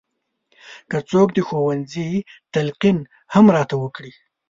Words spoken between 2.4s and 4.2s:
تلقین هم راته وکړي.